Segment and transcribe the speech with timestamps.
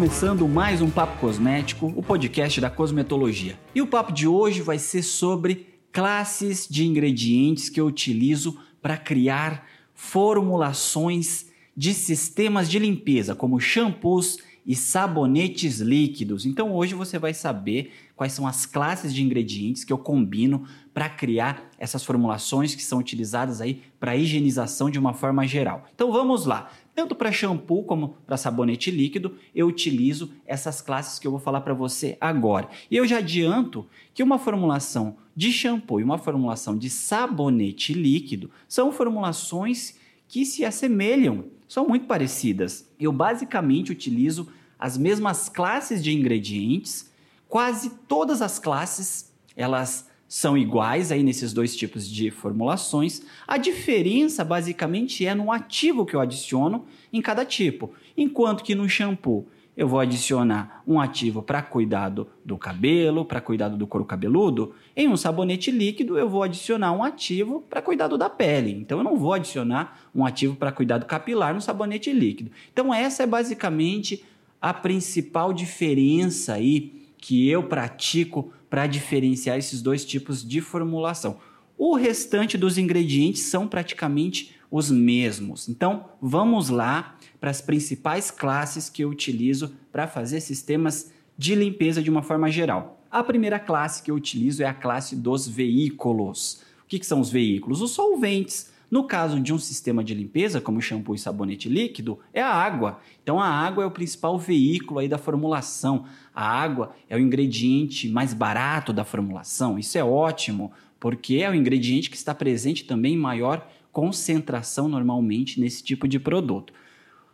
[0.00, 3.58] começando mais um Papo Cosmético, o podcast da cosmetologia.
[3.74, 8.96] E o papo de hoje vai ser sobre classes de ingredientes que eu utilizo para
[8.96, 16.46] criar formulações de sistemas de limpeza, como shampoos e sabonetes líquidos.
[16.46, 21.08] Então hoje você vai saber quais são as classes de ingredientes que eu combino para
[21.08, 25.86] criar essas formulações que são utilizadas aí para higienização de uma forma geral.
[25.94, 26.70] Então vamos lá.
[26.94, 31.60] Tanto para shampoo como para sabonete líquido, eu utilizo essas classes que eu vou falar
[31.60, 32.68] para você agora.
[32.90, 38.50] E eu já adianto que uma formulação de shampoo e uma formulação de sabonete líquido
[38.68, 39.96] são formulações
[40.28, 42.86] que se assemelham, são muito parecidas.
[42.98, 44.48] Eu basicamente utilizo
[44.78, 47.10] as mesmas classes de ingredientes,
[47.48, 53.20] quase todas as classes, elas são iguais aí nesses dois tipos de formulações.
[53.48, 57.92] A diferença basicamente é no ativo que eu adiciono em cada tipo.
[58.16, 63.76] Enquanto que no shampoo eu vou adicionar um ativo para cuidado do cabelo, para cuidado
[63.76, 68.30] do couro cabeludo, em um sabonete líquido eu vou adicionar um ativo para cuidado da
[68.30, 68.70] pele.
[68.70, 72.52] Então eu não vou adicionar um ativo para cuidado capilar no sabonete líquido.
[72.72, 74.24] Então essa é basicamente
[74.62, 81.38] a principal diferença aí que eu pratico para diferenciar esses dois tipos de formulação.
[81.76, 85.68] O restante dos ingredientes são praticamente os mesmos.
[85.68, 92.02] Então, vamos lá para as principais classes que eu utilizo para fazer sistemas de limpeza
[92.02, 93.02] de uma forma geral.
[93.10, 96.62] A primeira classe que eu utilizo é a classe dos veículos.
[96.84, 97.80] O que, que são os veículos?
[97.80, 98.69] Os solventes.
[98.90, 103.00] No caso de um sistema de limpeza, como shampoo e sabonete líquido, é a água.
[103.22, 106.06] Então a água é o principal veículo aí da formulação.
[106.34, 109.78] A água é o ingrediente mais barato da formulação.
[109.78, 115.60] Isso é ótimo, porque é o ingrediente que está presente também em maior concentração normalmente
[115.60, 116.72] nesse tipo de produto.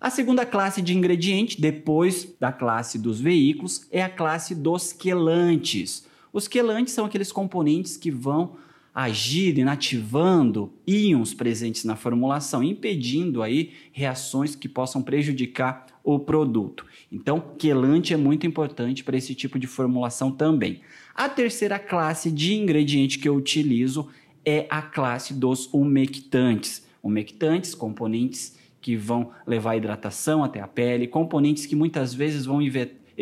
[0.00, 6.06] A segunda classe de ingrediente, depois da classe dos veículos, é a classe dos quelantes.
[6.32, 8.56] Os quelantes são aqueles componentes que vão
[8.94, 16.84] agir inativando íons presentes na formulação, impedindo aí reações que possam prejudicar o produto.
[17.10, 20.80] Então, quelante é muito importante para esse tipo de formulação também.
[21.14, 24.08] A terceira classe de ingrediente que eu utilizo
[24.44, 26.86] é a classe dos umectantes.
[27.02, 32.60] Umectantes, componentes que vão levar a hidratação até a pele, componentes que muitas vezes vão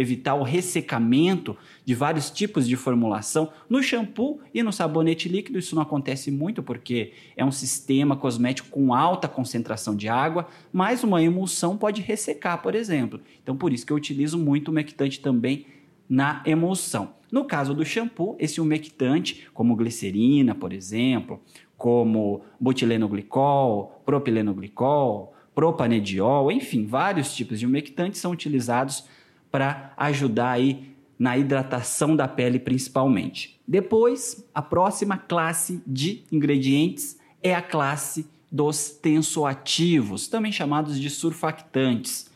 [0.00, 3.52] evitar o ressecamento de vários tipos de formulação.
[3.68, 8.70] No shampoo e no sabonete líquido, isso não acontece muito porque é um sistema cosmético
[8.70, 13.20] com alta concentração de água, mas uma emulsão pode ressecar, por exemplo.
[13.42, 15.66] Então, por isso que eu utilizo muito umectante também
[16.08, 17.14] na emulsão.
[17.30, 21.40] No caso do shampoo, esse umectante, como glicerina, por exemplo,
[21.76, 29.04] como butilenoglicol, propilenoglicol, propanediol, enfim, vários tipos de umectantes são utilizados
[29.50, 33.60] para ajudar aí na hidratação da pele principalmente.
[33.68, 42.30] Depois, a próxima classe de ingredientes é a classe dos tensoativos, também chamados de surfactantes.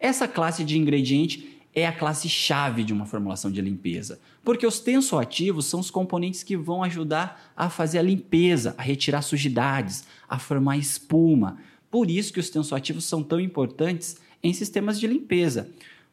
[0.00, 4.80] Essa classe de ingrediente é a classe chave de uma formulação de limpeza, porque os
[4.80, 10.38] tensoativos são os componentes que vão ajudar a fazer a limpeza, a retirar sujidades, a
[10.38, 11.58] formar espuma.
[11.90, 15.70] Por isso que os tensoativos são tão importantes em sistemas de limpeza.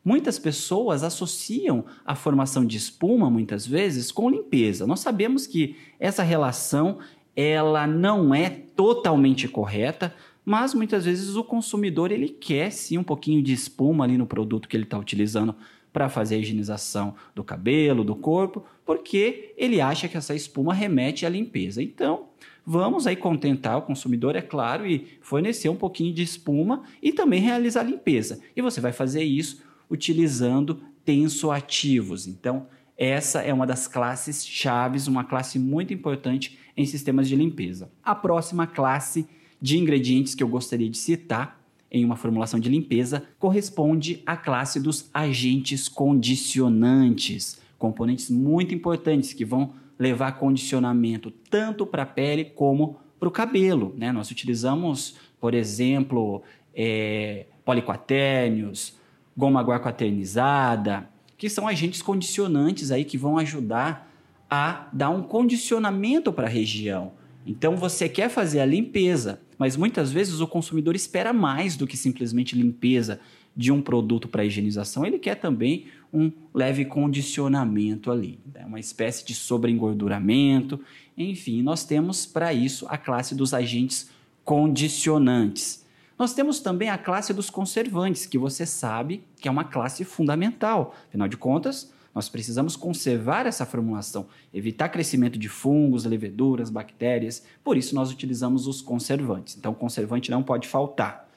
[0.07, 4.87] Muitas pessoas associam a formação de espuma, muitas vezes, com limpeza.
[4.87, 6.99] Nós sabemos que essa relação
[7.35, 10.15] ela não é totalmente correta,
[10.45, 14.69] mas muitas vezes o consumidor ele quer sim um pouquinho de espuma ali no produto
[14.69, 15.53] que ele está utilizando
[15.91, 21.25] para fazer a higienização do cabelo, do corpo, porque ele acha que essa espuma remete
[21.25, 21.83] à limpeza.
[21.83, 22.27] Então,
[22.65, 27.41] vamos aí contentar o consumidor, é claro, e fornecer um pouquinho de espuma e também
[27.41, 28.39] realizar a limpeza.
[28.55, 32.27] E você vai fazer isso utilizando tensoativos.
[32.27, 32.67] Então,
[32.97, 37.91] essa é uma das classes chaves, uma classe muito importante em sistemas de limpeza.
[38.03, 39.27] A próxima classe
[39.61, 41.61] de ingredientes que eu gostaria de citar
[41.91, 49.45] em uma formulação de limpeza corresponde à classe dos agentes condicionantes, componentes muito importantes que
[49.45, 53.93] vão levar condicionamento tanto para a pele como para o cabelo.
[53.97, 54.11] Né?
[54.11, 56.43] Nós utilizamos, por exemplo,
[56.75, 58.96] é, poliquatérnios,
[59.37, 61.07] goma guaquaternizada,
[61.37, 64.11] que são agentes condicionantes aí que vão ajudar
[64.49, 67.11] a dar um condicionamento para a região.
[67.45, 71.95] Então você quer fazer a limpeza, mas muitas vezes o consumidor espera mais do que
[71.95, 73.19] simplesmente limpeza
[73.55, 78.63] de um produto para higienização, ele quer também um leve condicionamento ali, né?
[78.65, 80.79] uma espécie de sobreengorduramento.
[81.17, 84.09] Enfim, nós temos para isso a classe dos agentes
[84.45, 85.83] condicionantes.
[86.17, 90.95] Nós temos também a classe dos conservantes, que você sabe que é uma classe fundamental.
[91.07, 97.43] Afinal de contas, nós precisamos conservar essa formulação, evitar crescimento de fungos, leveduras, bactérias.
[97.63, 99.55] Por isso, nós utilizamos os conservantes.
[99.55, 101.29] Então, conservante não pode faltar.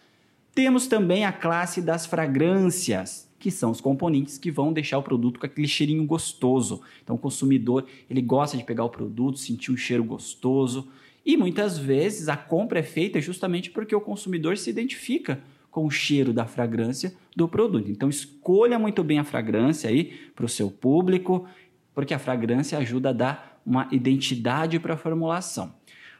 [0.54, 5.38] Temos também a classe das fragrâncias, que são os componentes que vão deixar o produto
[5.38, 6.80] com aquele cheirinho gostoso.
[7.04, 10.88] Então, o consumidor ele gosta de pegar o produto, sentir um cheiro gostoso.
[11.24, 15.40] E muitas vezes a compra é feita justamente porque o consumidor se identifica
[15.70, 17.90] com o cheiro da fragrância do produto.
[17.90, 21.46] Então escolha muito bem a fragrância aí para o seu público,
[21.94, 25.74] porque a fragrância ajuda a dar uma identidade para a formulação.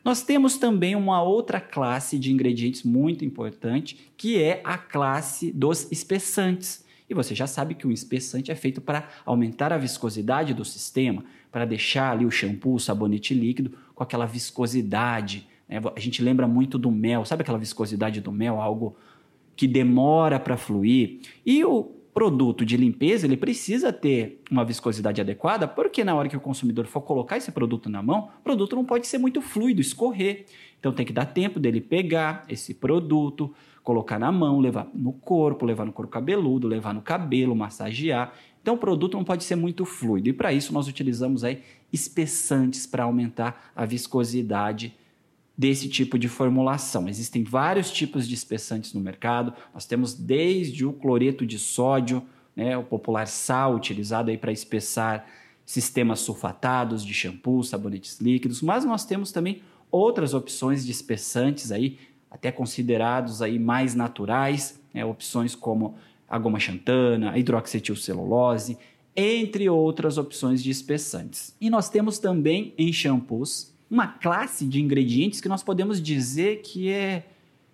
[0.05, 5.91] Nós temos também uma outra classe de ingredientes muito importante, que é a classe dos
[5.93, 6.85] espessantes.
[7.08, 11.25] E você já sabe que o espessante é feito para aumentar a viscosidade do sistema,
[11.50, 15.49] para deixar ali o shampoo, o sabonete líquido com aquela viscosidade.
[15.69, 15.81] Né?
[15.94, 18.97] A gente lembra muito do mel, sabe aquela viscosidade do mel, algo
[19.56, 21.20] que demora para fluir.
[21.44, 26.37] E o produto de limpeza ele precisa ter uma viscosidade adequada, porque na hora que
[26.37, 29.81] o consumidor for colocar esse produto na mão, o produto não pode ser muito fluido,
[29.81, 30.47] escorrer.
[30.79, 35.64] Então tem que dar tempo dele pegar esse produto, colocar na mão, levar no corpo,
[35.64, 38.32] levar no couro cabeludo, levar no cabelo, massagear.
[38.62, 40.28] Então o produto não pode ser muito fluido.
[40.28, 41.62] E para isso nós utilizamos aí
[41.92, 44.94] espessantes para aumentar a viscosidade
[45.56, 47.08] desse tipo de formulação.
[47.08, 49.52] Existem vários tipos de espessantes no mercado.
[49.74, 52.22] Nós temos desde o cloreto de sódio,
[52.56, 55.26] né, o popular sal utilizado aí para espessar
[55.66, 61.98] sistemas sulfatados de shampoo, sabonetes líquidos, mas nós temos também outras opções de espessantes aí
[62.30, 65.96] até considerados aí mais naturais, né, opções como
[66.30, 68.78] a goma xantana, a hidroxetilcelulose,
[69.16, 71.54] entre outras opções de espessantes.
[71.60, 76.88] E nós temos também em shampoos uma classe de ingredientes que nós podemos dizer que
[76.88, 77.26] é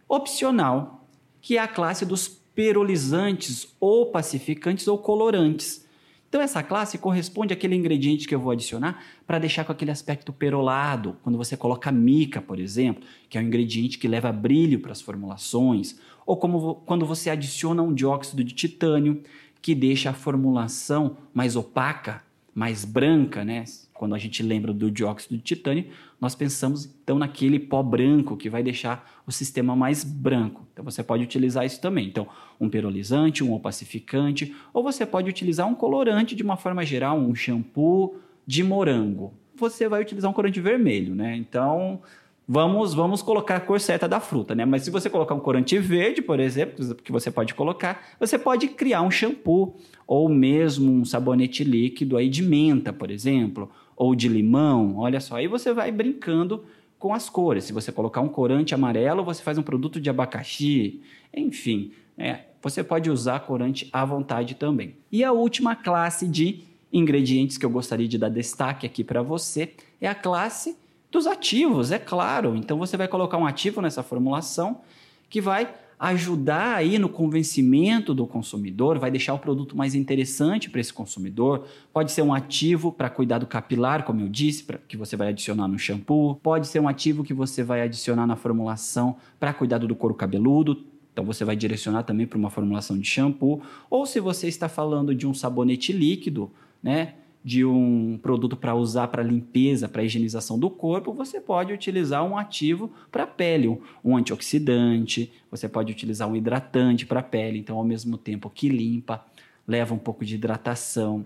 [0.08, 1.06] opcional,
[1.42, 5.85] que é a classe dos perolizantes ou pacificantes ou colorantes.
[6.28, 10.32] Então, essa classe corresponde àquele ingrediente que eu vou adicionar para deixar com aquele aspecto
[10.32, 11.17] perolado.
[11.23, 15.00] Quando você coloca mica, por exemplo, que é um ingrediente que leva brilho para as
[15.00, 15.96] formulações,
[16.26, 19.23] ou como quando você adiciona um dióxido de titânio,
[19.62, 22.23] que deixa a formulação mais opaca,
[22.56, 23.64] mais branca, né?
[23.92, 28.48] Quando a gente lembra do dióxido de titânio, nós pensamos então naquele pó branco que
[28.48, 30.66] vai deixar o sistema mais branco.
[30.72, 32.08] Então você pode utilizar isso também.
[32.08, 32.26] Então,
[32.58, 37.34] um perolizante, um opacificante, ou você pode utilizar um colorante de uma forma geral, um
[37.34, 38.16] shampoo
[38.46, 39.34] de morango.
[39.54, 41.36] Você vai utilizar um corante vermelho, né?
[41.36, 42.00] Então,
[42.46, 44.64] vamos vamos colocar a cor certa da fruta, né?
[44.64, 48.69] Mas se você colocar um corante verde, por exemplo, que você pode colocar, você pode
[48.69, 49.76] criar um shampoo
[50.06, 55.37] ou mesmo um sabonete líquido aí de menta, por exemplo, ou de limão, olha só,
[55.37, 56.64] aí você vai brincando
[56.98, 57.64] com as cores.
[57.64, 61.00] Se você colocar um corante amarelo, você faz um produto de abacaxi,
[61.34, 64.96] enfim, é, você pode usar corante à vontade também.
[65.10, 66.60] E a última classe de
[66.92, 70.76] ingredientes que eu gostaria de dar destaque aqui para você é a classe
[71.10, 72.56] dos ativos, é claro.
[72.56, 74.80] Então você vai colocar um ativo nessa formulação
[75.28, 80.80] que vai ajudar aí no convencimento do consumidor, vai deixar o produto mais interessante para
[80.80, 81.66] esse consumidor.
[81.92, 85.28] Pode ser um ativo para cuidar do capilar, como eu disse, pra, que você vai
[85.28, 86.36] adicionar no shampoo.
[86.36, 90.84] Pode ser um ativo que você vai adicionar na formulação para cuidado do couro cabeludo.
[91.12, 93.62] Então você vai direcionar também para uma formulação de shampoo.
[93.88, 96.50] Ou se você está falando de um sabonete líquido,
[96.82, 97.14] né?
[97.46, 102.36] De um produto para usar para limpeza, para higienização do corpo, você pode utilizar um
[102.36, 108.18] ativo para pele, um antioxidante, você pode utilizar um hidratante para pele, então ao mesmo
[108.18, 109.24] tempo que limpa,
[109.64, 111.24] leva um pouco de hidratação.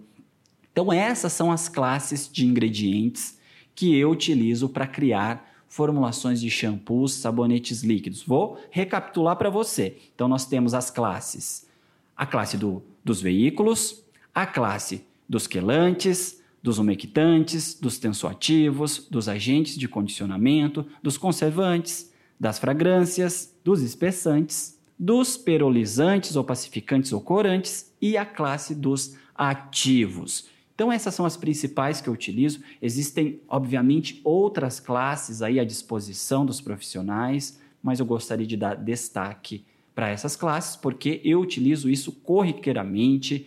[0.71, 3.39] Então essas são as classes de ingredientes
[3.75, 8.23] que eu utilizo para criar formulações de shampoos, sabonetes líquidos.
[8.23, 9.97] Vou recapitular para você.
[10.15, 11.67] Então nós temos as classes:
[12.15, 19.79] a classe do, dos veículos, a classe dos quelantes, dos umectantes, dos tensoativos, dos agentes
[19.79, 28.17] de condicionamento, dos conservantes, das fragrâncias, dos espessantes, dos perolizantes ou pacificantes ou corantes e
[28.17, 30.49] a classe dos ativos.
[30.75, 32.61] Então essas são as principais que eu utilizo.
[32.83, 39.65] Existem, obviamente, outras classes aí à disposição dos profissionais, mas eu gostaria de dar destaque
[39.95, 43.47] para essas classes porque eu utilizo isso corriqueiramente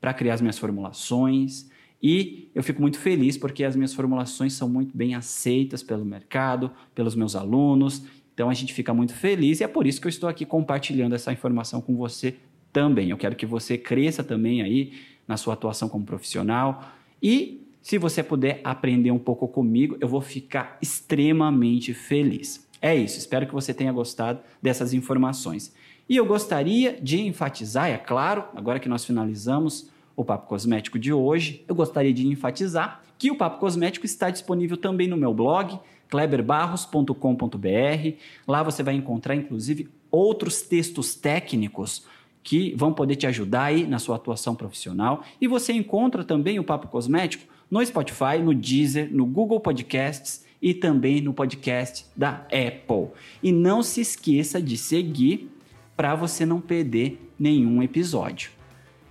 [0.00, 1.68] para criar as minhas formulações.
[2.02, 6.70] E eu fico muito feliz porque as minhas formulações são muito bem aceitas pelo mercado,
[6.94, 8.02] pelos meus alunos.
[8.32, 11.14] Então a gente fica muito feliz e é por isso que eu estou aqui compartilhando
[11.14, 12.36] essa informação com você
[12.72, 13.10] também.
[13.10, 14.92] Eu quero que você cresça também aí
[15.28, 16.90] na sua atuação como profissional
[17.22, 22.68] e se você puder aprender um pouco comigo, eu vou ficar extremamente feliz.
[22.80, 25.74] É isso, espero que você tenha gostado dessas informações.
[26.10, 31.12] E eu gostaria de enfatizar, é claro, agora que nós finalizamos o Papo Cosmético de
[31.12, 35.78] hoje, eu gostaria de enfatizar que o Papo Cosmético está disponível também no meu blog,
[36.08, 38.16] kleberbarros.com.br.
[38.44, 42.04] Lá você vai encontrar, inclusive, outros textos técnicos
[42.42, 45.22] que vão poder te ajudar aí na sua atuação profissional.
[45.40, 50.74] E você encontra também o Papo Cosmético no Spotify, no Deezer, no Google Podcasts e
[50.74, 53.10] também no podcast da Apple.
[53.40, 55.59] E não se esqueça de seguir
[56.00, 58.52] para você não perder nenhum episódio.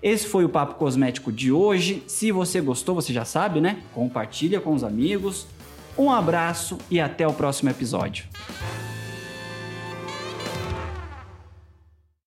[0.02, 2.02] Esse foi o Papo Cosmético de hoje.
[2.08, 3.84] Se você gostou, você já sabe, né?
[3.94, 5.46] Compartilha com os amigos.
[5.96, 8.26] Um abraço e até o próximo episódio.